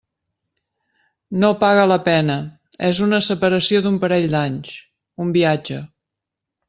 No 1.43 1.51
paga 1.63 1.83
la 1.91 1.99
pena; 2.07 2.37
és 2.87 3.01
una 3.09 3.21
separació 3.29 3.83
d'un 3.87 4.01
parell 4.05 4.29
d'anys..., 4.33 4.73
un 5.27 5.35
viatge. 5.37 5.79